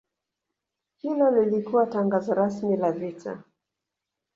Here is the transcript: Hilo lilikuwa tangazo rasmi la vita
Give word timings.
Hilo 0.97 1.31
lilikuwa 1.31 1.85
tangazo 1.87 2.33
rasmi 2.33 2.77
la 2.77 2.91
vita 2.91 3.43